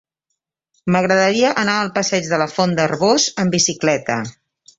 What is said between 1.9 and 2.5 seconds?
passeig de la